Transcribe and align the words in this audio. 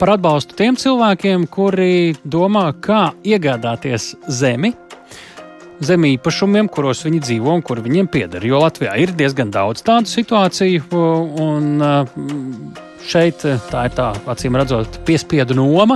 par 0.00 0.14
atbalstu 0.16 0.56
tiem 0.58 0.76
cilvēkiem, 0.80 1.46
kuri 1.52 2.16
domā, 2.24 2.68
kā 2.80 3.10
iegādāties 3.26 4.14
zemi. 4.28 4.72
Zem 5.84 6.06
īpašumiem, 6.08 6.70
kuros 6.72 7.02
viņi 7.04 7.20
dzīvo 7.20 7.52
un 7.58 7.62
kur 7.64 7.82
viņiem 7.84 8.08
pieder. 8.08 8.44
Jo 8.48 8.62
Latvijā 8.62 8.94
ir 9.02 9.12
diezgan 9.16 9.50
daudz 9.52 9.84
tādu 9.84 10.08
situāciju, 10.08 10.86
un 11.44 11.82
Šeit 13.06 13.44
eh, 13.46 13.60
tā 13.70 13.84
ir 13.86 13.94
tā, 13.94 14.08
acīm 14.26 14.56
redzot, 14.58 14.98
piespiedu 15.06 15.54
noma, 15.54 15.94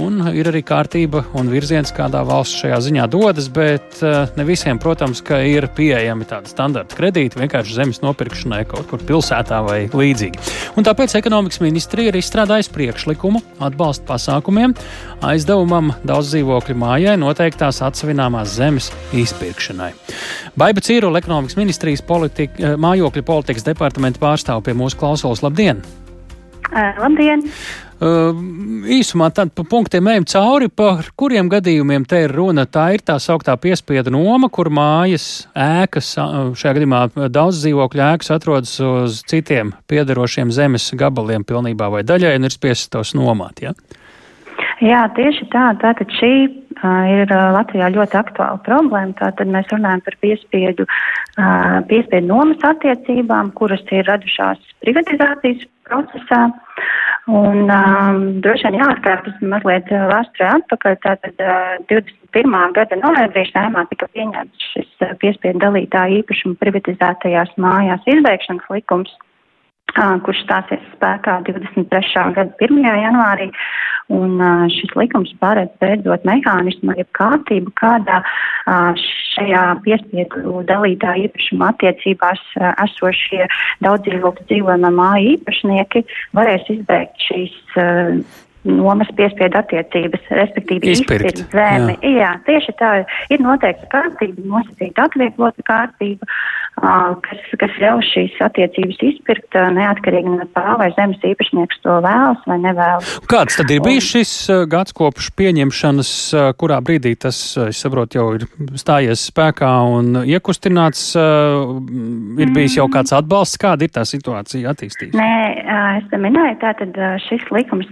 un 0.00 0.20
ir 0.36 0.50
arī 0.50 0.60
kārtība 0.66 1.22
un 1.38 1.48
virziens, 1.52 1.92
kādā 1.96 2.20
valsts 2.26 2.60
šajā 2.60 2.80
ziņā 2.86 3.06
dodas, 3.12 3.48
bet 3.52 4.02
eh, 4.04 4.26
ne 4.36 4.46
visiem, 4.48 4.80
protams, 4.82 5.22
ir 5.46 5.68
pieejami 5.76 6.28
tādi 6.28 6.52
standarta 6.52 6.98
kredīti 6.98 7.40
vienkārši 7.40 7.78
zemes 7.78 8.02
nopirkšanai 8.04 8.66
kaut 8.68 8.90
kur 8.90 9.04
pilsētā 9.08 9.62
vai 9.64 9.78
līdzīgi. 9.88 10.42
Un 10.76 10.86
tāpēc 10.86 11.16
ekonomikas 11.16 11.62
ministrija 11.64 12.12
ir 12.12 12.20
izstrādājusi 12.20 12.72
priekšlikumu 12.74 13.40
atbalsta 13.64 14.04
pasākumiem 14.10 14.76
aizdevumam 15.24 15.94
daudz 16.04 16.34
dzīvokļu 16.34 16.76
mājai 16.80 17.16
noteiktās 17.20 17.80
atsevināmās 17.86 18.52
zemes 18.58 18.90
izpirkšanai. 19.16 19.92
Baiba 20.60 20.84
Cīrula, 20.84 21.22
ekonomikas 21.24 21.56
ministrijas 21.60 22.04
politika, 22.04 22.60
eh, 22.60 22.76
mājokļu 22.76 23.24
politikas 23.24 23.64
departamenta 23.64 24.20
pārstāv 24.20 24.64
pie 24.68 24.76
mūsu 24.76 25.00
klausulas. 25.00 25.44
Labdien! 25.46 25.82
Labdien! 26.70 27.42
Uh, 28.00 28.30
īsumā 28.88 29.26
tad 29.36 29.50
pa 29.52 29.64
punktiem 29.68 30.06
ejam 30.08 30.24
cauri, 30.30 30.70
par 30.72 31.10
kuriem 31.20 31.50
gadījumiem 31.52 32.06
te 32.08 32.22
ir 32.24 32.32
runa. 32.32 32.64
Tā 32.64 32.86
ir 32.96 33.02
tā 33.04 33.18
sauktā 33.20 33.56
piespiedu 33.60 34.14
noma, 34.14 34.48
kur 34.48 34.70
mājas 34.72 35.50
ēkas, 35.52 36.14
šajā 36.56 36.72
gadījumā 36.78 37.02
daudz 37.28 37.60
dzīvokļu 37.60 38.04
ēkas 38.06 38.32
atrodas 38.32 38.72
uz 38.80 39.20
citiem 39.28 39.74
piederošiem 39.90 40.54
zemes 40.54 40.88
gabaliem 40.96 41.44
pilnībā 41.44 41.90
vai 41.92 42.00
daļai 42.08 42.38
un 42.38 42.48
ir 42.48 42.56
spiests 42.56 42.88
tos 42.94 43.12
nomāt. 43.18 43.60
Ja? 43.66 43.74
Jā, 44.80 45.04
tieši 45.18 45.50
tā. 45.52 45.66
Tātad 45.82 46.16
šī 46.16 46.32
ir 47.14 47.32
Latvijā 47.56 47.90
ļoti 47.94 48.18
aktuāla 48.20 48.60
problēma. 48.66 49.16
Tātad 49.18 49.50
mēs 49.52 49.68
runājam 49.72 50.04
par 50.06 50.16
piespiedu, 50.24 50.86
piespiedu 51.90 52.26
nomas 52.30 52.64
attiecībām, 52.72 53.52
kuras 53.58 53.84
ir 53.92 54.08
radušās 54.08 54.62
privatizācijas 54.84 55.66
procesā. 55.90 56.42
Un 57.30 57.68
um, 57.70 58.20
droši 58.42 58.70
vien 58.70 58.80
jāatkārtas 58.80 59.42
mazliet 59.44 59.90
vēsturē 59.90 60.48
atpakaļ. 60.56 60.96
Tātad 61.04 61.42
uh, 61.44 61.74
21. 61.90 62.56
gada 62.78 62.98
novembrī 63.02 63.44
saimā 63.50 63.84
tika 63.90 64.08
pieņemts 64.14 64.70
šis 64.72 65.04
uh, 65.04 65.12
piespiedu 65.20 65.60
dalītāju 65.62 66.22
īpašumu 66.22 66.58
privatizētajās 66.62 67.52
mājās 67.60 68.08
izbeigšanas 68.14 68.72
likums 68.72 69.12
kurš 69.96 70.42
stāsies 70.44 70.82
spēkā 70.96 71.40
23. 71.48 72.26
gada 72.36 72.66
1. 72.66 72.82
janvārī. 73.04 73.50
Un 74.10 74.42
šis 74.74 74.90
likums 74.98 75.30
paredz 75.38 75.70
beidzot 75.78 76.24
mehānismu, 76.26 76.96
jeb 76.98 77.06
kārtību, 77.14 77.70
kādā 77.78 78.18
šajā 78.66 79.62
piespiedu 79.84 80.64
dalītā 80.66 81.14
īpašuma 81.28 81.70
attiecībās 81.70 82.42
esošie 82.88 83.46
daudzdzīvokļu 83.86 84.48
dzīvojamā 84.50 84.90
māja 84.98 85.36
īpašnieki 85.36 86.02
varēs 86.34 86.66
izbeigt 86.74 87.28
šīs 87.28 87.58
nomas 88.64 89.08
piespiedu 89.16 89.56
attiecības, 89.60 90.26
respektīvi 90.36 90.92
izpirkt 90.92 91.44
zemi. 91.54 91.96
Jā. 92.02 92.10
jā, 92.18 92.32
tieši 92.48 92.74
tā 92.80 92.90
ir 93.32 93.40
noteikta 93.40 93.88
kārtība, 93.94 94.44
nosacīta 94.52 95.06
atvieglota 95.08 95.64
kārtība, 95.68 96.28
kas, 96.80 97.40
kas 97.60 97.76
ļauj 97.82 98.04
šīs 98.08 98.38
attiecības 98.44 99.00
izpirkt 99.10 99.58
neatkarīgi 99.76 100.34
no 100.34 100.46
tā, 100.54 100.76
vai 100.80 100.88
zemes 100.96 101.20
īpašnieks 101.26 101.82
to 101.84 101.98
vēlas 102.04 102.42
vai 102.48 102.58
nevēlas. 102.62 103.14
Kāds 103.30 103.58
tad 103.60 103.70
ir 103.74 103.82
bijis 103.84 104.08
šis 104.14 104.32
gads 104.70 104.96
kopš 104.96 105.30
pieņemšanas, 105.38 106.12
kurā 106.60 106.80
brīdī 106.84 107.14
tas, 107.20 107.38
es 107.66 107.80
saprotu, 107.82 108.20
jau 108.20 108.26
ir 108.38 108.46
stājies 108.80 109.26
spēkā 109.30 109.70
un 109.92 110.22
iekustināts, 110.24 111.12
ir 111.16 112.54
bijis 112.56 112.78
jau 112.80 112.88
kāds 112.92 113.14
atbalsts, 113.16 113.60
kāda 113.60 113.86
ir 113.86 113.94
tā 113.94 114.06
situācija 114.08 114.72
attīstīta? 114.74 115.16
Nē, 115.20 115.32
es 116.00 116.08
te 116.10 116.20
minēju, 116.20 116.56
tātad 116.62 116.96
šis 117.26 117.44
likums 117.54 117.88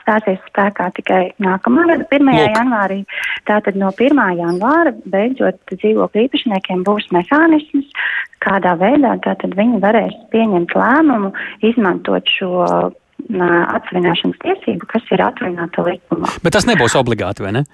stāsies 0.00 0.40
spēkā 0.48 0.90
tikai 0.98 1.22
nākamā 1.42 1.86
gada 1.90 2.06
1. 2.08 2.30
Lūk. 2.30 2.54
janvārī. 2.56 3.00
Tātad 3.48 3.78
no 3.80 3.90
1. 3.96 4.20
janvāra 4.38 4.94
beidzot 5.10 5.58
dzīvokļu 5.74 6.26
īpašniekiem 6.26 6.84
būs 6.86 7.08
mehānisms, 7.14 7.88
kādā 8.44 8.74
veidā 8.80 9.16
tātad 9.24 9.54
viņi 9.58 9.82
varēs 9.82 10.16
pieņemt 10.32 10.74
lēmumu, 10.76 11.32
izmantot 11.66 12.28
šo 12.38 12.64
atsvināšanas 13.30 14.40
tiesību, 14.42 14.88
kas 14.90 15.06
ir 15.12 15.22
atrunāta 15.24 15.84
likumā. 15.86 16.30
Bet 16.44 16.56
tas 16.56 16.68
nebūs 16.68 16.96
obligāti, 16.98 17.44
vai 17.44 17.58
ne? 17.60 17.64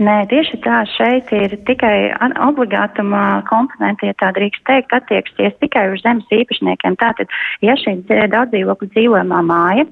Nē, 0.00 0.14
tieši 0.30 0.58
tā, 0.64 0.78
šeit 0.88 1.28
ir 1.36 1.52
tikai 1.68 2.08
obligātuma 2.46 3.42
komponenti, 3.48 4.08
ja 4.08 4.16
tā 4.20 4.30
drīkst 4.36 4.62
teikt, 4.68 4.94
attieksies 4.96 5.56
tikai 5.60 5.82
uz 5.92 6.00
zemes 6.04 6.28
īpašniekiem. 6.32 6.96
Tātad, 7.00 7.32
ja 7.64 7.74
šī 7.80 7.98
daudzdzīvokļu 8.08 8.88
dzīvojamā 8.94 9.42
māja 9.44 9.84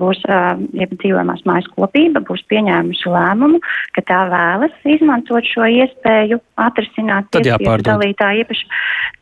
būs, 0.00 0.24
ja 0.26 0.88
dzīvojamās 0.94 1.44
mājas 1.46 1.70
kopība 1.76 2.22
būs 2.26 2.42
pieņēmusi 2.50 3.12
lēmumu, 3.14 3.62
ka 3.94 4.06
tā 4.10 4.24
vēlas 4.32 4.74
izmantot 4.96 5.46
šo 5.46 5.70
iespēju 5.84 6.40
atrisināt 6.64 7.30
tiesību 7.34 7.78
dalītā 7.86 8.32
īpaši, 8.42 8.66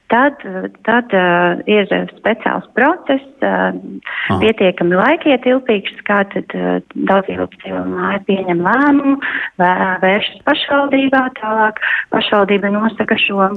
Tad, 0.06 0.42
tad 0.86 1.14
uh, 1.18 1.58
ir 1.66 1.88
speciāls 2.14 2.66
process, 2.78 3.24
uh, 3.42 3.74
Aha. 3.74 4.36
pietiekami 4.38 4.94
laikietilpīgs, 5.00 5.96
kā 6.06 6.20
tad 6.30 6.54
uh, 6.54 6.76
daudzīvokļu 7.10 7.62
cilvēki 7.64 8.22
pieņem 8.28 8.62
lēmumu, 8.68 9.16
vēršas 9.58 10.44
pašvaldībā, 10.46 11.24
tālāk 11.40 11.82
pašvaldība 12.14 12.70
nosaka 12.76 13.18
šo 13.18 13.50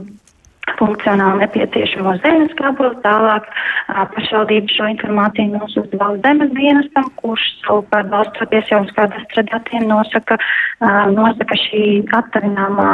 funkcionāli 0.80 1.44
nepieciešamo 1.44 2.16
zemes 2.24 2.54
gabalu, 2.60 2.96
tālāk 3.04 3.48
pašvaldība 4.16 4.74
šo 4.76 4.90
informāciju 4.94 5.56
nosūta 5.56 6.00
valsts 6.02 6.26
zemes 6.28 6.52
dienestam, 6.58 7.10
kurš 7.22 7.46
savukārt 7.66 8.12
balstoties 8.14 8.72
jau 8.72 8.82
uz 8.86 8.92
kādastra 8.98 9.46
datiem 9.50 9.88
nosaka, 9.90 10.40
nosaka 11.16 11.58
šī 11.64 11.86
attavināmā 12.20 12.92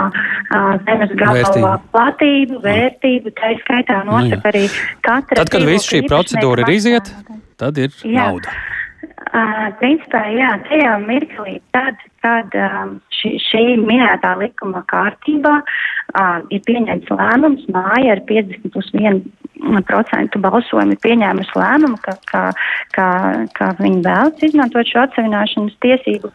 zemes 0.88 1.16
gabala 1.20 1.76
platību, 1.96 2.62
vērtību, 2.66 3.36
tā 3.40 3.56
skaitā 3.64 4.04
nu 4.06 4.16
nosaka 4.16 4.54
arī 4.54 4.66
katra. 5.06 5.42
Tad, 5.42 5.52
kad 5.54 5.68
viss 5.68 5.92
šī 5.92 6.06
procedūra 6.10 6.66
ir 6.66 6.76
iziet, 6.78 7.12
tad 7.60 7.82
ir 7.82 7.92
jā. 8.04 8.30
nauda. 8.30 8.56
Uh, 9.34 9.72
principā, 9.80 10.20
jā, 10.38 10.52
tajā 10.68 10.92
mirklī, 11.02 11.56
tad, 11.74 11.98
kad 12.22 12.54
um, 12.62 12.92
šī, 13.10 13.32
šī 13.42 13.62
minētā 13.82 14.36
likuma 14.38 14.84
kārtībā 14.92 15.54
uh, 15.64 16.44
ir 16.54 16.62
pieņemts 16.68 17.10
lēmums, 17.10 17.64
māja 17.74 18.14
ar 18.14 18.22
50 18.30 18.70
plus 18.76 18.92
1% 18.94 20.38
balsojumu 20.46 20.94
ir 20.94 21.02
pieņēmusi 21.02 21.58
lēmumu, 21.58 21.98
ka, 22.06 22.14
ka, 22.30 22.44
ka, 22.94 23.08
ka 23.58 23.72
viņi 23.80 24.04
vēlas 24.06 24.46
izmantot 24.46 24.92
šo 24.92 25.08
atsevināšanas 25.08 25.80
tiesību. 25.82 26.30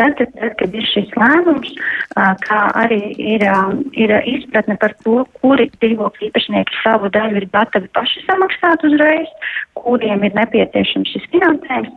Tad, 0.00 0.16
tad, 0.16 0.54
kad 0.56 0.72
ir 0.72 0.86
šis 0.88 1.10
lēmums, 1.20 1.74
kā 2.16 2.60
arī 2.80 3.02
ir, 3.20 3.44
ir 3.92 4.14
izpratne 4.32 4.78
par 4.80 4.96
to, 5.04 5.18
kuri 5.42 5.68
dzīvokļu 5.76 6.30
īpašnieki 6.30 6.80
savu 6.80 7.12
daļu 7.12 7.42
ir 7.42 7.46
gatavi 7.52 7.92
paši 7.92 8.24
samaksāt 8.24 8.88
uzreiz, 8.88 9.28
kuriem 9.76 10.24
ir 10.24 10.32
nepieciešams 10.40 11.12
šis 11.12 11.28
finansējums, 11.36 11.92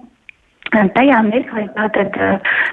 Tajā 0.74 1.22
mirklī 1.28 1.68
tātad 1.76 2.16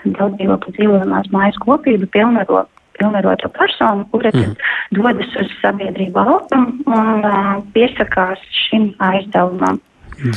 daudz 0.04 0.38
dzīvokļu 0.38 0.76
dzīvojamās 0.78 1.30
mājas 1.34 1.58
kopība 1.62 2.08
pilnvaro 2.14 2.66
pilnvaroto 2.98 3.48
personu, 3.56 4.04
kura 4.12 4.30
mm. 4.34 4.52
dodas 4.94 5.30
uz 5.40 5.48
sabiedrību 5.62 6.12
valdumu 6.12 6.92
un 6.92 7.24
uh, 7.24 7.54
piesakās 7.74 8.42
šim 8.66 8.92
aizdevumam. 9.02 9.80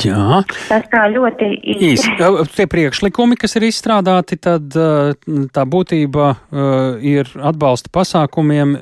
Jā. 0.01 0.39
Tas 0.69 0.87
tā 0.89 1.03
ļoti 1.13 1.49
īsi. 1.75 2.15
Tie 2.55 2.65
priekšlikumi, 2.69 3.37
kas 3.37 3.53
ir 3.59 3.67
izstrādāti, 3.67 4.37
tad 4.41 4.73
tā 4.73 5.65
būtība 5.69 6.31
ir 7.05 7.29
atbalsta 7.37 7.91
pasākumiem, 7.93 8.75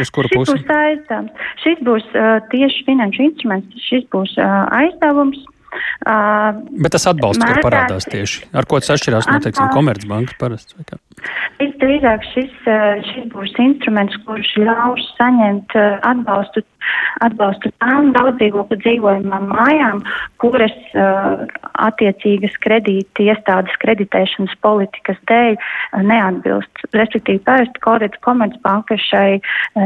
uz 0.00 0.10
kuru 0.14 0.32
pusi? 0.32 0.56
Šis 0.56 0.64
būs 0.64 0.74
aizdevums. 0.80 1.46
Šis 1.62 1.84
būs 1.86 2.08
tieši 2.50 2.86
finanšu 2.88 3.26
instruments, 3.28 3.84
šis 3.86 4.08
būs 4.14 4.34
aizdevums 4.40 5.44
Uh, 6.02 6.58
Bet 6.84 6.96
tas 6.96 7.06
atbalsts, 7.10 7.44
kur 7.44 7.60
parādās 7.64 8.08
tieši, 8.10 8.48
ar 8.56 8.66
ko 8.68 8.80
tas 8.82 8.96
atšķirās 8.96 9.28
no, 9.30 9.38
teiksim, 9.44 9.70
Komercbankas 9.74 10.38
parasti? 10.40 10.74
Visdrīzāk 11.60 12.24
šis, 12.32 12.54
šis 13.10 13.26
būs 13.32 13.56
instruments, 13.62 14.16
kurš 14.26 14.54
ļaus 14.60 15.04
saņemt 15.18 15.76
atbalstu 16.02 16.64
atbalstu 17.22 17.70
tām 17.82 18.10
daudzdzīvokļu 18.14 18.78
dzīvojumām 18.82 19.46
mājām, 19.52 20.02
kuras 20.42 20.74
uh, 20.94 21.44
attiecīgas 21.86 22.56
kredīti 22.64 23.28
iestādes 23.30 23.76
kreditēšanas 23.82 24.54
politikas 24.64 25.20
dēļ 25.30 25.56
neatbilst. 26.08 26.84
Respektīvi, 26.94 27.42
parasti 27.46 27.82
korēta 27.84 28.20
komercbanka 28.24 28.98
šai 29.00 29.40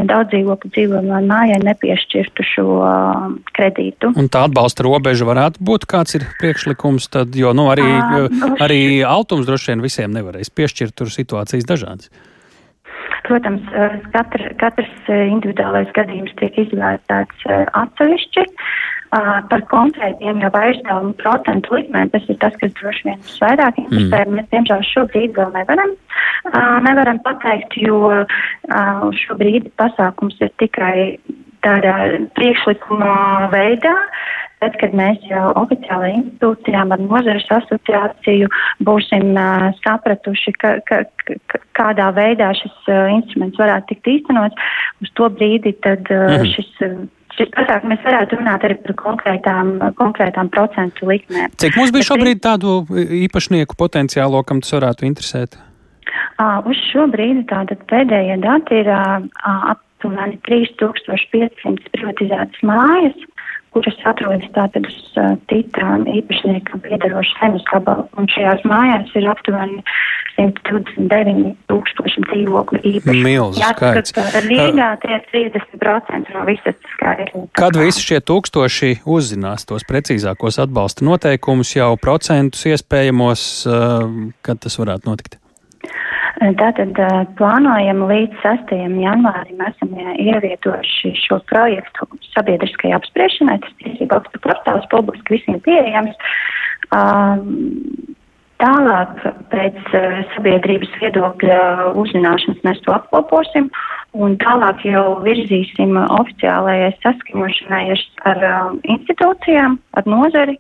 daudzdzīvokļu 0.09 0.73
dzīvojumam 0.75 1.29
mājai 1.29 1.61
nepiešķirtu 1.67 2.47
šo 2.49 2.67
kredītu. 3.57 4.13
Un 4.19 4.31
tā 4.33 4.47
atbalsta 4.49 4.87
robeža 4.87 5.29
varētu 5.29 5.65
būt 5.69 5.87
kāds 5.91 6.19
ir 6.19 6.27
priekšlikums, 6.41 7.11
tad, 7.13 7.37
jo 7.39 7.53
nu, 7.57 7.69
arī, 7.73 7.87
uh, 7.87 8.49
arī 8.65 8.83
altums 9.07 9.49
droši 9.49 9.75
vien 9.75 9.85
visiem 9.85 10.17
nevarēs 10.17 10.53
piešķirt, 10.55 10.97
tur 10.99 11.13
situācijas 11.29 11.69
dažādas. 11.69 12.11
Protams, 13.29 13.61
eh, 13.77 14.01
katra, 14.15 14.55
katrs 14.57 15.09
eh, 15.13 15.27
individuālais 15.29 15.91
gadījums 15.93 16.33
tiek 16.41 16.55
izvērtēts 16.65 17.45
eh, 17.47 17.67
atsevišķi. 17.77 18.47
Par 19.09 19.63
konkrētiem 19.71 20.43
jau 20.43 20.51
aizdevumu 20.53 21.15
procentu 21.17 21.79
likmēm 21.79 22.11
tas 22.13 22.27
ir 22.29 22.37
tas, 22.43 22.53
kas 22.61 22.75
droši 22.77 23.07
vien 23.07 23.23
visvairāk 23.25 23.79
interesē. 23.81 24.19
Mm. 24.21 24.35
Mēs, 24.37 24.49
diemžēl, 24.53 24.83
šobrīd 24.85 25.33
vēl 25.33 25.55
nevaram, 25.55 25.95
nevaram 26.85 27.23
pateikt, 27.25 27.79
jo 27.81 28.13
šobrīd 29.23 29.71
pasākums 29.81 30.37
ir 30.45 30.53
tikai 30.61 31.17
tādā 31.65 31.95
priekšlikuma 32.37 33.49
veidā. 33.55 33.97
Tad, 34.59 34.75
kad 34.81 34.95
mēs 34.99 35.23
jau 35.31 35.45
oficiālajā 35.61 36.17
institūcijām 36.19 36.95
ar 36.95 37.03
nozares 37.03 37.47
asociāciju 37.59 38.49
būsim 38.87 39.37
uh, 39.39 39.69
sapratuši, 39.85 40.55
ka, 40.59 40.73
ka, 40.89 41.05
ka, 41.29 41.61
kādā 41.79 42.09
veidā 42.17 42.51
šis 42.59 42.91
uh, 42.91 43.07
instruments 43.15 43.61
varētu 43.61 43.93
tikt 43.93 44.11
īstenots, 44.17 44.67
uz 45.05 45.15
to 45.21 45.31
brīdi 45.31 45.77
tad 45.87 46.11
uh, 46.11 46.41
mm. 46.41 46.51
šis. 46.57 46.75
Uh, 46.83 47.07
šis 47.39 47.53
pasākums 47.55 47.93
mēs 47.93 48.03
varētu 48.03 48.41
runāt 48.41 48.65
arī 48.67 48.75
par 48.83 48.97
konkrētām, 48.99 49.69
konkrētām 50.01 50.51
procentu 50.51 51.07
likmēm. 51.07 51.53
Cik 51.63 51.77
mums 51.79 51.93
bija 51.95 52.09
šobrīd 52.09 52.43
tādu 52.43 52.81
īpašnieku 53.23 53.79
potenciālo, 53.79 54.43
kam 54.49 54.63
tas 54.65 54.75
varētu 54.75 55.07
interesēt? 55.07 55.55
Uh, 56.39 56.59
uz 56.67 56.79
šo 56.91 57.07
brīdi 57.13 57.45
tātad 57.51 57.85
pēdējie 57.91 58.41
dati 58.43 58.81
ir 58.83 58.91
uh, 58.91 59.23
aptuveni 59.71 60.39
3500 60.49 61.93
privatizētas 61.95 62.67
mājas, 62.67 63.27
kuras 63.75 63.99
atrodas 64.09 64.47
tātad 64.57 64.87
uz 64.89 64.99
uh, 65.21 65.35
titām 65.51 66.07
īpašniekam 66.11 66.83
piedarošu 66.85 67.37
zemes 67.41 67.67
gabalu, 67.71 68.07
un 68.19 68.29
šajās 68.33 68.65
mājās 68.69 69.13
ir 69.19 69.29
aptuveni 69.31 69.83
129 70.39 71.55
tūkstoši 71.71 72.23
dzīvokļu 72.29 72.83
īpaši. 72.93 73.25
Milzu 73.27 73.65
skaits. 73.65 74.15
Rīgā 74.47 74.93
tie 75.03 75.17
ir 75.17 75.27
30% 75.33 76.35
no 76.37 76.45
visas 76.49 76.79
skaitļa. 76.95 77.45
Kad 77.59 77.81
visi 77.81 78.07
šie 78.07 78.23
tūkstoši 78.23 78.95
uzzinās 79.09 79.67
tos 79.69 79.87
precīzākos 79.89 80.61
atbalsta 80.63 81.07
noteikumus, 81.09 81.75
jau 81.77 81.91
procentus 82.01 82.65
iespējamos, 82.71 83.45
uh, 83.67 84.09
kad 84.47 84.63
tas 84.65 84.79
varētu 84.81 85.11
notikt? 85.11 85.41
Tātad 86.39 86.95
plānojam 87.39 88.05
līdz 88.07 88.43
6. 88.45 88.75
janvārim 89.03 89.63
esam 89.67 89.95
ievietojuši 89.99 91.11
šo 91.25 91.41
projektu 91.51 92.07
sabiedriskajai 92.31 92.95
apspriešanai. 92.95 93.57
Tas 93.65 93.75
tiesība 93.83 94.21
aktu 94.21 94.43
portāls 94.45 94.87
publiski 94.93 95.35
visiem 95.35 95.59
pieejams. 95.65 96.15
Tālāk 98.59 99.19
pēc 99.51 99.91
sabiedrības 100.37 100.95
viedokļa 101.03 101.59
uzzināšanas 101.99 102.63
mēs 102.67 102.81
to 102.87 102.95
apkoposim 102.95 103.69
un 104.15 104.39
tālāk 104.43 104.87
jau 104.87 105.19
virzīsim 105.27 105.99
oficiālajai 105.99 106.95
saskaņošanai 107.03 107.85
ar 108.31 108.49
institūcijām, 108.95 109.79
ar 109.99 110.11
nozari. 110.11 110.59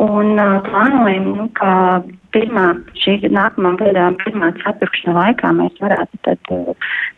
Un 0.00 0.38
uh, 0.40 0.60
plānojam, 0.64 1.26
nu, 1.36 1.46
ka 1.58 2.00
pirmā 2.32 2.70
šī 3.02 3.18
nākamā 3.32 3.74
gada 3.80 4.06
pirmā 4.22 4.50
ceturkšņa 4.62 5.14
laikā 5.16 5.50
mēs 5.58 5.76
varētu 5.82 6.20
tad, 6.26 6.50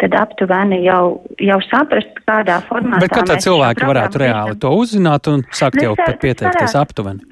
tad 0.01 0.17
aptuveni 0.19 0.81
jau, 0.87 1.21
jau 1.43 1.59
saprast, 1.69 2.23
kādā 2.27 2.59
formātā. 2.67 3.05
Bet 3.05 3.15
kā 3.15 3.25
tā 3.29 3.39
cilvēki 3.45 3.89
varētu 3.89 4.23
reāli 4.25 4.59
to 4.63 4.73
uzzināt 4.81 5.29
un 5.31 5.45
sākt 5.55 5.83
jau 5.85 5.95
pat 6.01 6.19
pieteikties 6.23 6.77
aptuveni? 6.81 7.23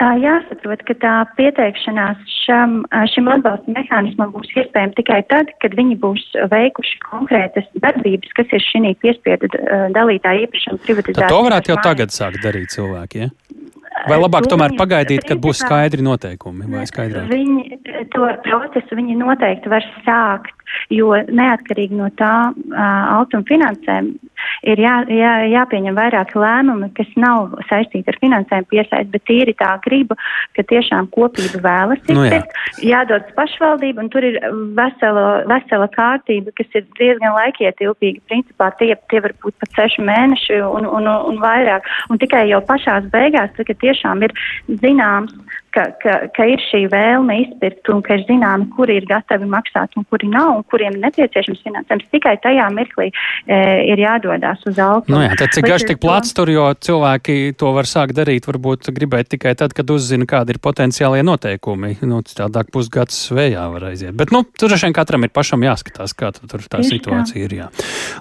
Jāsaprot, 0.00 0.80
ka 0.88 0.96
tā 1.02 1.14
pieteikšanās 1.36 2.20
šam, 2.46 2.78
šim 3.12 3.28
atbalsta 3.34 3.74
mehānismam 3.74 4.30
būs 4.32 4.48
iespējama 4.54 4.96
tikai 4.96 5.18
tad, 5.32 5.50
kad 5.60 5.76
viņi 5.76 5.98
būs 6.00 6.24
veikuši 6.52 7.02
konkrētas 7.04 7.68
darbības, 7.84 8.32
kas 8.38 8.54
ir 8.56 8.64
šī 8.64 8.94
piespiedu 9.02 9.50
dalītāja 9.96 10.46
īpašuma 10.46 10.80
privatizācija. 10.86 11.26
Tad 11.26 11.34
to 11.34 11.42
varētu 11.48 11.74
jau 11.74 11.80
tagad 11.84 12.16
sākt 12.16 12.40
darīt 12.44 12.72
cilvēki, 12.72 13.26
ja? 13.26 13.32
Vai 14.08 14.16
labāk 14.20 14.46
tomēr 14.50 14.76
pagaidīt, 14.78 15.26
kad 15.28 15.40
būs 15.42 15.60
skaidri 15.64 16.04
noteikumi 16.04 16.68
vai 16.70 16.86
skaidrāk? 16.88 17.28
Viņi 17.28 17.80
to 18.14 18.30
procesu 18.46 18.96
viņi 18.98 19.18
noteikti 19.20 19.72
var 19.72 19.84
sākt 20.06 20.59
jo 20.94 21.12
neatkarīgi 21.28 21.98
no 21.98 22.10
tā 22.18 22.34
uh, 22.50 22.80
altuma 23.16 23.46
finansēm 23.48 24.14
ir 24.66 24.80
jā, 24.80 24.94
jā, 25.12 25.32
jāpieņem 25.50 25.96
vairāk 25.96 26.32
lēmumi, 26.38 26.90
kas 26.96 27.10
nav 27.20 27.54
saistīti 27.68 28.12
ar 28.12 28.18
finansējumu 28.22 28.68
piesaist, 28.70 29.10
bet 29.12 29.24
tīri 29.28 29.54
tā 29.58 29.72
griba, 29.84 30.16
ka 30.56 30.64
tiešām 30.70 31.10
kopība 31.14 31.62
vēlas 31.64 32.02
nu 32.10 32.26
jā. 32.28 32.42
jādodas 32.84 33.32
pašvaldība, 33.36 34.04
un 34.04 34.10
tur 34.12 34.26
ir 34.26 34.38
vesela, 34.78 35.26
vesela 35.50 35.88
kārtība, 35.94 36.54
kas 36.58 36.78
ir 36.78 36.86
diezgan 36.98 37.36
laikietilpīga. 37.38 38.24
Principā 38.30 38.70
tie, 38.80 38.92
tie 39.12 39.22
var 39.24 39.36
būt 39.44 39.56
pat 39.62 39.80
seši 39.80 40.04
mēneši 40.06 40.60
un, 40.66 40.88
un, 40.88 41.08
un 41.08 41.40
vairāk. 41.42 41.88
Un 42.10 42.20
tikai 42.20 42.46
jau 42.50 42.60
pašās 42.66 43.08
beigās, 43.12 43.52
tad, 43.56 43.68
kad 43.70 43.80
tiešām 43.82 44.24
ir 44.26 44.36
zināms, 44.82 45.34
ka, 45.74 45.86
ka, 46.02 46.16
ka 46.34 46.46
ir 46.50 46.60
šī 46.68 46.84
vēlme 46.92 47.36
izpirkt 47.44 47.88
un 47.92 48.02
ka 48.04 48.16
ir 48.18 48.24
zināmi, 48.28 48.68
kuri 48.76 48.98
ir 49.00 49.06
gatavi 49.08 49.48
maksāt 49.50 49.96
un 49.98 50.06
kuri 50.10 50.28
nav 50.30 50.58
un 50.58 50.64
kuriem 50.70 50.98
nepieciešams 51.02 51.62
finansējums. 51.66 52.08
Tikai 52.14 52.36
tajā 52.42 52.66
mirklī 52.74 53.08
e, 53.10 53.58
ir 53.92 54.02
jādodas 54.02 54.62
uz 54.68 54.80
alku. 54.82 55.12
Nu 55.12 55.22
jā, 55.22 55.32
tad 55.38 55.54
cik 55.56 55.68
garš 55.68 55.86
tik 55.90 56.02
plats 56.02 56.34
tur, 56.36 56.50
jo 56.52 56.66
cilvēki 56.74 57.54
to 57.60 57.72
var 57.76 57.88
sākt 57.88 58.16
darīt, 58.18 58.48
varbūt 58.50 58.90
gribēt 58.96 59.30
tikai 59.34 59.54
tad, 59.58 59.74
kad 59.76 59.90
uzzina, 59.94 60.26
kādi 60.28 60.56
ir 60.56 60.60
potenciālie 60.62 61.22
noteikumi. 61.26 61.96
Nu, 62.10 62.22
tādāk 62.26 62.72
pusgads 62.74 63.18
vējā 63.34 63.66
var 63.72 63.88
aiziet. 63.92 64.14
Bet, 64.18 64.34
nu, 64.34 64.42
tur 64.58 64.74
šiem 64.80 64.94
katram 64.96 65.26
ir 65.26 65.32
pašam 65.34 65.62
jāskatās, 65.64 66.14
kā 66.18 66.32
tur 66.36 66.62
tā 66.66 66.80
Tieši 66.80 66.96
situācija 66.98 67.38
tā. 67.38 67.46
ir. 67.46 67.56
Jā. 67.60 67.70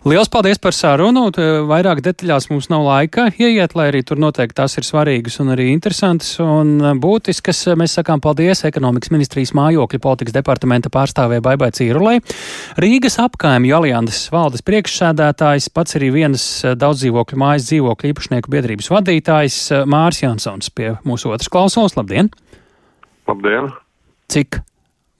Liels 0.09 0.31
paldies 0.31 0.61
par 0.61 0.75
sarunu. 0.77 1.27
Vairāk 1.69 2.03
detaļās 2.05 2.49
mums 2.53 2.69
nav 2.71 2.85
laika 2.85 3.29
ieiet, 3.35 3.75
lai 3.77 3.89
arī 3.91 4.03
tur 4.05 4.21
noteikti 4.21 4.57
tās 4.59 4.77
ir 4.79 4.87
svarīgas 4.87 5.39
un 5.43 5.53
arī 5.55 5.69
interesantas 5.73 6.35
un 6.43 6.77
būtiskas 7.01 7.38
būtiskas. 7.39 7.75
Mēs 7.77 7.95
sakām 7.95 8.19
paldies 8.21 8.65
ekonomikas 8.65 9.11
ministrijas 9.11 9.53
mājokļu 9.53 9.99
politikas 9.99 10.33
departamenta 10.33 10.89
pārstāvē 10.89 11.41
Baibai 11.41 11.71
Cīrulē. 11.71 12.19
Rīgas 12.77 13.19
apkaimju 13.19 13.75
alianses 13.75 14.29
valdes 14.31 14.61
priekšsēdētājs, 14.61 15.69
pats 15.73 15.95
arī 15.95 16.11
vienas 16.11 16.65
daudzdzīvokļu 16.75 17.37
mājas 17.39 17.69
dzīvokļu 17.69 18.11
īpašnieku 18.11 18.51
biedrības 18.51 18.89
vadītājs 18.91 19.85
Mārs 19.87 20.21
Jansons 20.21 20.69
pie 20.69 20.97
mūsu 21.05 21.31
otras 21.31 21.49
klausulas. 21.49 21.95
Labdien! 21.95 22.29
Labdien! 23.27 23.71
Cik 24.29 24.61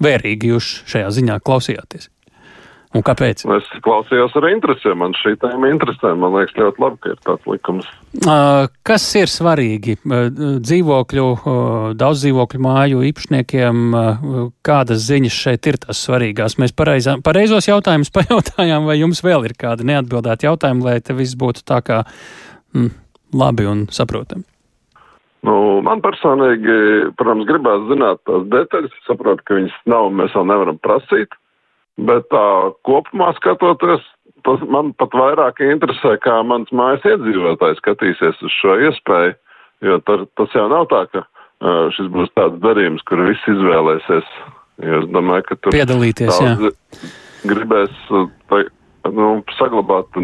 vērīgi 0.04 0.54
jūs 0.54 0.83
šajā 0.90 1.09
ziņā 1.16 1.40
klausījāties? 1.44 2.09
Un 2.97 3.03
kāpēc? 3.05 3.43
Es 3.53 3.67
klausījos 3.85 4.33
ar 4.39 4.47
interesi. 4.49 4.89
Man 4.97 5.13
šī 5.13 5.35
tēma 5.37 5.69
interesē. 5.69 6.15
Man 6.17 6.33
liekas, 6.33 6.55
ļoti 6.57 6.81
labi, 6.81 6.97
ka 7.03 7.11
ir 7.13 7.19
tāds 7.27 7.45
likums. 7.45 7.89
Uh, 8.17 8.65
kas 8.87 9.03
ir 9.19 9.29
svarīgi 9.29 9.93
uh, 9.99 10.31
dzīvokļu, 10.65 11.25
uh, 11.37 11.83
daudz 11.99 12.23
dzīvokļu 12.23 12.61
māju 12.65 13.03
īpašniekiem? 13.11 13.83
Kādas 14.65 15.05
ziņas 15.05 15.37
šeit 15.45 15.69
ir 15.69 15.77
tās 15.83 16.01
svarīgās? 16.07 16.57
Mēs 16.61 16.73
pareizā, 16.73 17.19
pareizos 17.25 17.69
jautājumus 17.69 18.09
pajautājām, 18.17 18.89
vai 18.89 18.97
jums 18.97 19.21
vēl 19.25 19.45
ir 19.51 19.53
kādi 19.59 19.85
neatbildēti 19.91 20.49
jautājumi, 20.49 20.87
lai 20.87 20.97
te 21.05 21.13
viss 21.17 21.37
būtu 21.37 21.61
tā 21.69 21.83
kā 21.85 22.01
mm, 22.73 22.89
labi 23.37 23.69
un 23.69 23.85
saprotami? 23.93 24.47
Nu, 25.45 25.53
man 25.85 26.01
personīgi, 26.03 26.73
protams, 27.21 27.45
gribās 27.47 27.85
zināt 27.91 28.25
tās 28.25 28.49
detaļas. 28.49 28.97
Es 28.97 29.05
saprotu, 29.07 29.45
ka 29.45 29.59
viņas 29.59 29.77
nav, 29.93 30.09
mēs 30.09 30.33
vēl 30.35 30.49
nevaram 30.49 30.81
prasīt. 30.81 31.37
Bet 32.07 32.29
tā 32.31 32.45
kopumā 32.87 33.33
skatoties, 33.35 34.03
tas 34.47 34.61
man 34.71 34.94
pat 34.99 35.15
vairāk 35.18 35.59
interesē, 35.65 36.15
kā 36.23 36.37
mans 36.47 36.71
mājas 36.75 37.03
iedzīvotājs 37.09 37.81
skatīsies 37.81 38.39
uz 38.45 38.56
šo 38.56 38.77
iespēju, 38.87 39.35
jo 39.89 39.99
tar, 40.07 40.23
tas 40.39 40.56
jau 40.56 40.68
nav 40.71 40.87
tā, 40.91 41.03
ka 41.11 41.25
uh, 41.25 41.89
šis 41.95 42.07
būs 42.13 42.31
tāds 42.37 42.59
darījums, 42.63 43.03
kur 43.09 43.23
viss 43.27 43.51
izvēlēsies. 43.51 44.31
Jo 44.79 45.01
es 45.01 45.09
domāju, 45.11 45.44
ka 45.49 45.57
tur 45.59 45.75
piedalīties, 45.75 46.37
jā. 46.39 46.53
gribēs 47.51 47.95
tā, 48.07 48.61
nu, 49.11 49.31
saglabāt 49.57 50.15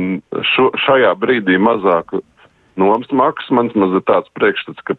šo, 0.53 0.70
šajā 0.86 1.12
brīdī 1.20 1.60
mazāku 1.60 2.22
nomas 2.79 3.12
maksu. 3.12 3.55
Mans 3.58 3.75
maz 3.75 3.98
ir 4.00 4.03
tāds 4.08 4.32
priekšstats, 4.39 4.79
ka 4.88 4.96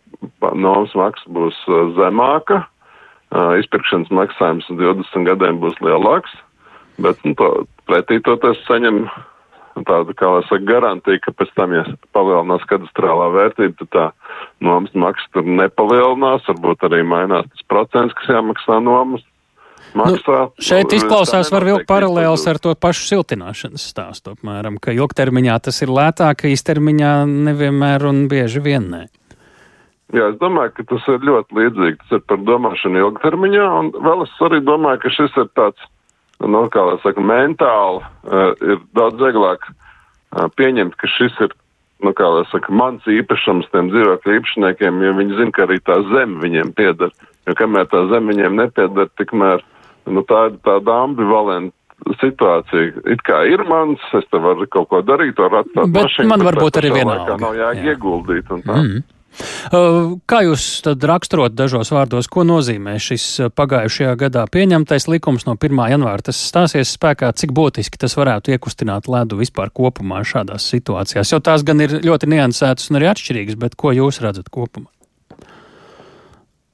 nomas 0.53 0.93
maksa 0.99 1.33
būs 1.33 1.57
zemāka 1.97 2.67
uh, 2.67 3.57
izpirkšanas 3.63 4.13
maksājums 4.13 4.69
uz 4.73 4.83
20 4.83 5.29
gadiem 5.29 5.63
būs 5.63 5.81
lielāks, 5.85 6.37
bet 7.03 7.23
nu, 7.25 7.35
to, 7.39 7.51
pretī 7.89 8.21
to 8.25 8.37
tas 8.43 8.61
saņem 8.69 9.07
tādu, 9.85 10.15
kā 10.17 10.31
lai 10.33 10.43
saka, 10.47 10.65
garantiju, 10.65 11.21
ka 11.25 11.35
pēc 11.37 11.53
tam, 11.59 11.75
ja 11.77 11.85
palielinās 12.17 12.65
kadastrālā 12.71 13.29
vērtība, 13.35 13.77
tad 13.83 13.91
tā 13.93 14.05
nomas 14.65 14.95
maksa 14.97 15.29
tur 15.37 15.49
nepalielinās, 15.49 16.47
varbūt 16.49 16.87
arī 16.89 17.03
mainās 17.05 17.49
tas 17.53 17.67
procents, 17.69 18.17
kas 18.17 18.37
jāmaksā 18.39 18.81
nomas. 18.85 19.25
Maksā, 19.97 20.39
nu, 20.51 20.65
šeit 20.65 20.93
izklausās, 20.93 21.49
var 21.53 21.65
vilkt 21.65 21.87
paralēls 21.89 22.43
ar 22.51 22.59
to 22.61 22.73
pašu 22.81 23.05
siltināšanas 23.07 23.85
stāstu, 23.93 24.35
apmēram, 24.35 24.81
ka 24.83 24.93
ilgtermiņā 24.97 25.61
tas 25.69 25.79
ir 25.85 25.93
lētāk, 25.95 26.43
īstermiņā 26.51 27.13
nevienmēr 27.31 28.05
un 28.09 28.27
bieži 28.33 28.65
vien 28.65 28.91
nē. 28.93 29.05
Jā, 30.15 30.29
es 30.31 30.37
domāju, 30.39 30.75
ka 30.77 30.85
tas 30.93 31.07
ir 31.11 31.25
ļoti 31.27 31.57
līdzīgi. 31.59 31.97
Tas 32.03 32.19
ir 32.19 32.27
par 32.31 32.43
domāšanu 32.47 33.01
ilgtermiņā, 33.03 33.67
un 33.81 33.89
vēl 34.05 34.23
es 34.27 34.35
arī 34.47 34.61
domāju, 34.63 35.01
ka 35.03 35.15
šis 35.17 35.39
ir 35.43 35.49
tāds, 35.59 35.89
nu, 36.45 36.65
kā 36.73 36.85
lai 36.89 36.97
saka, 37.05 37.23
mentāli 37.23 38.03
uh, 38.03 38.51
ir 38.61 38.83
daudz 38.97 39.21
vieglāk 39.23 39.65
uh, 39.71 40.49
pieņemt, 40.59 40.99
ka 41.01 41.09
šis 41.11 41.39
ir, 41.47 41.55
nu, 42.05 42.13
kā 42.17 42.29
lai 42.33 42.45
saka, 42.51 42.73
mans 42.73 43.07
īpašums 43.09 43.71
tiem 43.73 43.91
dzīvokļu 43.95 44.37
īpašniekiem, 44.41 45.01
jo 45.07 45.15
viņi 45.21 45.41
zina, 45.41 45.55
ka 45.57 45.67
arī 45.67 45.81
tā 45.87 45.99
zeme 46.13 46.43
viņiem 46.45 46.75
pieder. 46.77 47.15
Jo 47.47 47.57
kamēr 47.57 47.89
tā 47.93 48.05
zeme 48.13 48.35
viņiem 48.35 48.61
nepieder, 48.61 49.11
tikmēr, 49.21 49.65
nu, 50.11 50.23
tā 50.29 50.47
ir 50.51 50.61
tāda 50.67 51.01
ambivalenta 51.07 51.75
situācija. 52.21 53.05
It 53.09 53.23
kā 53.27 53.41
ir 53.49 53.65
mans, 53.67 54.03
es 54.19 54.27
te 54.31 54.41
varu 54.43 54.69
kaut 54.69 54.91
ko 54.93 55.01
darīt, 55.07 55.39
varu 55.41 55.63
atstāt 55.63 55.93
bet 55.95 56.11
mašīnu, 56.11 56.31
man 56.35 56.45
varbūt 56.51 56.81
arī 56.83 56.93
vienalga. 56.99 57.39
Nav 57.41 57.57
jāieguldīt 57.57 58.53
un 58.53 58.67
tā. 58.67 58.81
Mm 58.81 59.13
kā 60.31 60.41
jūs 60.47 60.65
tad 60.87 61.05
raksturot 61.11 61.55
dažos 61.57 61.93
vārdos, 61.95 62.29
ko 62.33 62.45
nozīmē 62.47 62.97
šis 63.03 63.53
pagājušajā 63.57 64.17
gadā 64.21 64.47
pieņemtais 64.53 65.09
likums 65.13 65.47
no 65.49 65.57
1. 65.57 65.83
janvāra? 65.93 66.25
Tas 66.29 66.41
stāsies 66.51 66.95
spēkā, 66.97 67.33
cik 67.37 67.55
būtiski 67.57 68.01
tas 68.01 68.17
varētu 68.19 68.55
iekustināt 68.57 69.11
ledu 69.13 69.41
vispār 69.41 69.73
kopumā 69.75 70.23
šādās 70.27 70.69
situācijās, 70.73 71.33
jo 71.33 71.41
tās 71.45 71.67
gan 71.67 71.85
ir 71.85 71.99
ļoti 72.07 72.31
niansētas 72.33 72.91
un 72.91 73.01
arī 73.01 73.11
atšķirīgas, 73.13 73.59
bet 73.61 73.79
ko 73.81 73.95
jūs 73.97 74.23
redzat 74.25 74.53
kopumā? 74.53 74.91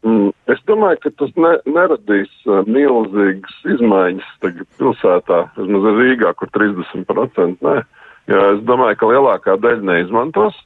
Mm, 0.02 0.32
es 0.50 0.58
domāju, 0.66 0.98
ka 1.04 1.12
tas 1.20 1.30
ne, 1.38 1.52
neradīs 1.70 2.30
milzīgas 2.66 3.58
izmaiņas 3.76 4.30
tagad 4.42 4.66
pilsētā, 4.80 5.42
vismaz 5.58 5.86
Rīgā, 6.00 6.32
kur 6.38 6.50
30%. 6.56 7.62
Nē. 7.62 7.76
Jo 8.30 8.42
es 8.56 8.60
domāju, 8.66 8.98
ka 8.98 9.10
lielākā 9.10 9.56
daļa 9.62 9.86
neizmantos. 9.86 10.58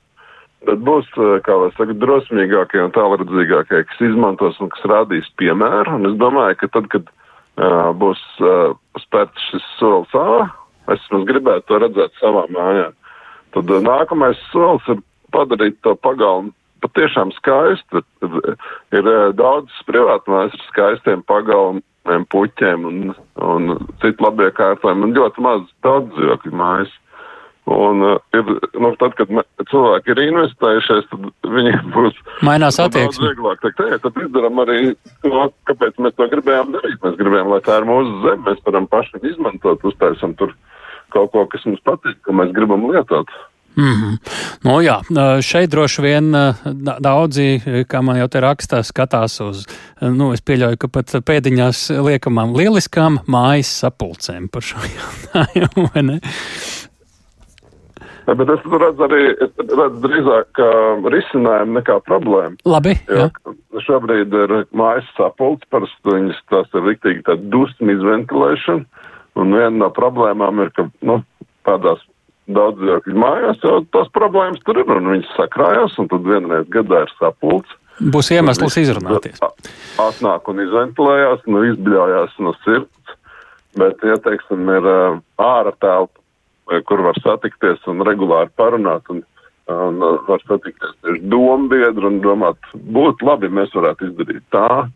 Bet 0.67 0.83
būs, 0.83 1.07
eh, 1.15 1.39
kā 1.47 1.55
lai 1.61 1.71
saka, 1.77 1.95
drosmīgākie 2.03 2.83
un 2.83 2.95
tālredzīgākie, 2.95 3.85
kas 3.87 4.03
izmantos 4.03 4.59
un 4.61 4.71
kas 4.75 4.87
rādīs 4.91 5.29
piemēru. 5.39 5.95
Un 5.99 6.11
es 6.11 6.19
domāju, 6.19 6.59
ka 6.59 6.69
tad, 6.75 6.89
kad 6.91 7.07
uh, 7.07 7.93
būs 7.95 8.23
uh, 8.43 8.75
spērts 9.05 9.51
šis 9.53 9.67
solis 9.79 10.15
ārā, 10.19 10.49
es 10.91 10.99
vismaz 11.05 11.27
gribētu 11.31 11.69
to 11.71 11.81
redzēt 11.85 12.19
savā 12.19 12.47
mājā, 12.51 12.91
tad 13.55 13.71
uh, 13.71 13.83
nākamais 13.85 14.43
solis 14.51 14.91
ir 14.91 15.03
padarīt 15.35 15.79
to 15.87 15.95
pagalmu 16.03 16.51
patiešām 16.83 17.31
skaistu. 17.39 18.03
Ir 18.27 19.07
uh, 19.07 19.31
daudz 19.39 19.71
privātmājas 19.87 20.59
ar 20.59 20.67
skaistiem 20.73 21.23
pagalmiem, 21.31 22.27
puķiem 22.35 22.91
un, 22.91 23.03
un 23.39 23.75
citu 24.03 24.27
labiekārtojumu 24.27 25.09
un 25.09 25.15
ļoti 25.17 25.47
maz 25.47 25.67
daudz 25.87 26.11
dzīvokļu 26.19 26.59
mājas. 26.59 27.03
Un 27.67 28.03
uh, 28.03 28.19
ir, 28.31 28.47
nu, 28.79 28.93
tad, 29.01 29.17
kad 29.19 29.31
cilvēki 29.73 30.13
ir 30.13 30.21
investējušies, 30.29 31.09
tad 31.11 31.51
viņiem 31.51 31.89
būs 31.97 32.21
mainās 32.47 32.79
attieksme. 32.83 33.33
Vieglāk 33.33 33.65
teikt, 33.65 33.83
ej, 33.89 33.99
tad 34.05 34.21
izdarām 34.23 34.63
arī 34.63 34.79
to, 35.25 35.49
kāpēc 35.67 35.99
mēs 35.99 36.15
to 36.15 36.29
gribējām 36.31 36.71
darīt. 36.77 37.01
Mēs 37.03 37.19
gribējām, 37.19 37.51
lai 37.51 37.61
tā 37.67 37.81
ir 37.81 37.89
mūsu 37.91 38.15
zeme, 38.23 38.45
mēs 38.47 38.63
varam 38.69 38.87
paši 38.93 39.23
izmantot, 39.33 39.83
uztaisam 39.91 40.39
tur 40.39 40.55
kaut 41.15 41.35
ko, 41.35 41.43
kas 41.51 41.67
mums 41.67 41.83
patīk, 41.87 42.21
ko 42.23 42.39
mēs 42.39 42.55
gribam 42.55 42.87
lietot. 42.93 43.35
Mm 43.77 43.93
-hmm. 43.93 44.19
nu, 44.65 44.81
jā, 44.81 45.01
šeit 45.43 45.71
droši 45.71 46.03
vien 46.03 46.33
daudzi, 46.99 47.61
kā 47.89 48.01
man 48.03 48.17
jau 48.17 48.29
te 48.29 48.41
rakstā, 48.41 48.83
skatās 48.83 49.41
uz, 49.41 49.67
nu, 50.01 50.33
es 50.33 50.41
pieļauju, 50.41 50.79
ka 50.81 50.89
pat 50.89 51.13
pēdiņās 51.27 51.91
liekamām 52.09 52.57
lieliskām 52.57 53.19
mājas 53.27 53.69
sapulcēm 53.83 54.49
par 54.49 54.63
šo 54.63 54.79
jautājumu, 54.97 55.91
vai 55.95 56.03
ne? 56.03 56.21
Bet 58.26 58.49
es 58.50 58.64
redzu 58.66 59.04
arī, 59.06 59.21
redzu 59.38 60.00
drīzāk 60.02 60.61
risinājumu 61.14 61.78
nekā 61.78 62.00
problēmu. 62.09 62.59
Labi. 62.66 62.97
Jo 63.06 63.28
šobrīd 63.87 64.35
ir 64.35 64.54
mājas 64.76 65.06
sapulcs, 65.18 65.66
parasti 65.71 66.11
viņas 66.11 66.40
tās 66.50 66.75
ir 66.75 66.87
riktīgi 66.88 67.23
tāda 67.28 67.47
dusmi 67.52 67.95
izventilēšana, 67.95 69.06
un 69.38 69.54
viena 69.54 69.75
no 69.85 69.90
problēmām 69.95 70.64
ir, 70.64 70.73
ka, 70.75 70.88
nu, 71.06 71.21
tādās 71.68 72.02
daudz 72.50 72.80
dzīvokļu 72.80 73.18
mājās 73.18 73.62
jau 73.64 73.80
tās 73.95 74.11
problēmas 74.14 74.62
tur 74.66 74.80
ir, 74.83 74.90
un 74.90 75.11
viņas 75.14 75.33
sakrājās, 75.38 75.97
un 76.02 76.11
tad 76.11 76.26
vienreiz 76.26 76.68
gadā 76.73 77.04
ir 77.06 77.14
sapulcs. 77.21 77.78
Būs 78.12 78.28
iemesls 78.35 78.76
izrunāties. 78.83 79.40
Atnāk 80.02 80.50
un 80.52 80.61
izventilējās, 80.66 81.47
nu 81.49 81.64
izbļājās 81.71 82.37
no 82.45 82.52
sirds, 82.64 83.16
bet, 83.80 84.02
ja 84.04 84.18
teiksim, 84.25 84.68
ir 84.76 84.90
ārā 85.42 85.73
telpa 85.80 86.16
kur 86.89 87.03
var 87.07 87.19
satikties 87.23 87.85
un 87.91 88.05
regulāri 88.07 88.51
parunāt. 88.59 89.09
Un, 89.13 89.23
un 89.73 90.01
var 90.29 90.43
satikties 90.47 90.95
tieši 91.03 91.23
dombiedri 91.33 92.07
un 92.09 92.21
domāt, 92.25 92.59
būtu 92.75 93.27
labi, 93.27 93.51
mēs 93.53 93.75
varētu 93.75 94.11
izdarīt 94.11 94.45
tā. 94.55 94.87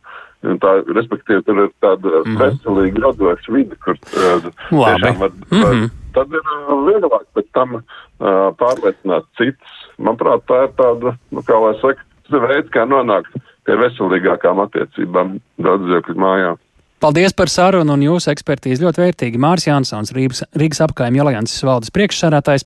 Un 0.40 0.56
tā, 0.56 0.70
respektīvi, 0.96 1.42
tur 1.44 1.58
ir 1.66 1.72
tāda 1.84 2.22
mm. 2.22 2.36
veselīga 2.40 3.02
radoša 3.04 3.52
vide, 3.52 3.76
kur 3.84 3.98
uh, 3.98 4.46
tiešām 4.70 5.18
var, 5.20 5.34
mm 5.36 5.64
-hmm. 5.66 5.90
tad 6.16 6.32
ir 6.32 6.46
uh, 6.54 6.70
vieglāk 6.86 7.26
pēc 7.36 7.50
tam 7.52 7.74
uh, 7.76 7.82
pārliecināt 8.62 9.28
citus. 9.36 9.74
Manuprāt, 9.98 10.46
tā 10.48 10.62
ir 10.64 10.72
tāda, 10.80 11.12
nu, 11.30 11.44
kā 11.44 11.60
lai 11.60 11.74
saka, 11.82 12.00
veids, 12.30 12.72
kā 12.72 12.86
nonākt 12.88 13.36
pie 13.66 13.76
veselīgākām 13.76 14.62
attiecībām 14.64 15.38
daudz 15.58 15.84
dzīvokļu 15.84 16.16
mājām. 16.16 16.56
Paldies 17.00 17.32
par 17.32 17.48
sarunu 17.48 17.94
un 17.96 18.02
jūsu 18.04 18.28
ekspertīzi 18.28 18.84
ļoti 18.84 19.00
vērtīgi. 19.00 19.38
Mārs 19.40 19.64
Jansons, 19.64 20.10
Rīgas, 20.12 20.42
Rīgas 20.52 20.82
apkaimja 20.84 21.22
alianses 21.24 21.62
valdes 21.64 21.88
priekšsādātājs. 21.96 22.58